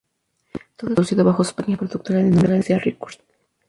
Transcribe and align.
Todo 0.51 0.61
es 0.61 0.61
autoproducido 0.79 1.23
bajo 1.23 1.43
su 1.43 1.53
pequeña 1.53 1.77
productora 1.77 2.17
de 2.23 2.31
nombre 2.31 2.53
Odisea 2.53 2.79
Records. 2.79 3.19